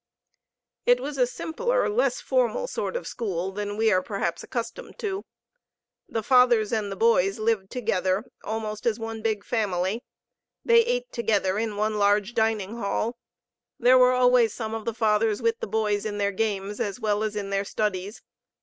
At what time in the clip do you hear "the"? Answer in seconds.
6.09-6.23, 6.91-6.95, 14.85-14.93, 15.59-15.67